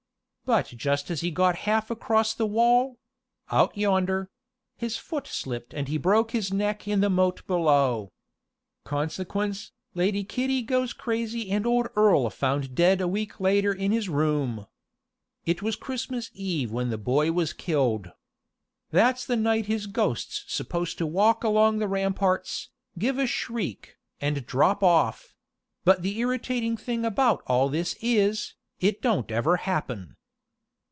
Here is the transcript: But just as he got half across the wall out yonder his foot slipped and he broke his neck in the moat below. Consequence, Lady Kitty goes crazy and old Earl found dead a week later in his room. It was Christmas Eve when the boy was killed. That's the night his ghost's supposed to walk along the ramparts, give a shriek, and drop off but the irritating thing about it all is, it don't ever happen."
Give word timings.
But 0.43 0.65
just 0.67 1.09
as 1.09 1.21
he 1.21 1.31
got 1.31 1.55
half 1.63 1.89
across 1.89 2.33
the 2.33 2.45
wall 2.45 2.99
out 3.53 3.77
yonder 3.77 4.29
his 4.75 4.97
foot 4.97 5.25
slipped 5.25 5.73
and 5.73 5.87
he 5.87 5.97
broke 5.97 6.31
his 6.31 6.51
neck 6.51 6.85
in 6.89 6.99
the 6.99 7.09
moat 7.09 7.47
below. 7.47 8.11
Consequence, 8.83 9.71
Lady 9.95 10.25
Kitty 10.25 10.61
goes 10.61 10.91
crazy 10.91 11.49
and 11.51 11.65
old 11.65 11.87
Earl 11.95 12.29
found 12.31 12.75
dead 12.75 12.99
a 12.99 13.07
week 13.07 13.39
later 13.39 13.71
in 13.71 13.93
his 13.93 14.09
room. 14.09 14.67
It 15.45 15.61
was 15.61 15.77
Christmas 15.77 16.29
Eve 16.33 16.69
when 16.69 16.89
the 16.89 16.97
boy 16.97 17.31
was 17.31 17.53
killed. 17.53 18.11
That's 18.89 19.25
the 19.25 19.37
night 19.37 19.67
his 19.67 19.87
ghost's 19.87 20.43
supposed 20.53 20.97
to 20.97 21.07
walk 21.07 21.45
along 21.45 21.79
the 21.79 21.87
ramparts, 21.87 22.71
give 22.99 23.17
a 23.17 23.25
shriek, 23.25 23.95
and 24.19 24.45
drop 24.45 24.83
off 24.83 25.33
but 25.85 26.01
the 26.01 26.19
irritating 26.19 26.75
thing 26.75 27.05
about 27.05 27.39
it 27.39 27.45
all 27.47 27.73
is, 27.73 28.55
it 28.81 29.01
don't 29.01 29.31
ever 29.31 29.55
happen." 29.55 30.17